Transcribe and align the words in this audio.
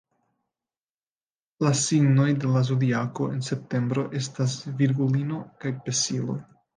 La 1.65 1.73
signoj 1.81 2.25
de 2.43 2.49
la 2.55 2.63
Zodiako 2.69 3.27
en 3.33 3.45
septembro 3.49 4.05
estas 4.21 4.57
Virgulino 4.81 5.43
kaj 5.67 5.75
Pesilo. 5.89 6.39